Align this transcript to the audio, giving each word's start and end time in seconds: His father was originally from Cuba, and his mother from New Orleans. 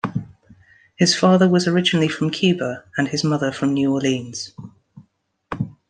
His 0.95 1.15
father 1.15 1.47
was 1.47 1.67
originally 1.67 2.07
from 2.07 2.31
Cuba, 2.31 2.85
and 2.97 3.07
his 3.09 3.23
mother 3.23 3.51
from 3.51 3.75
New 3.75 3.93
Orleans. 3.93 4.51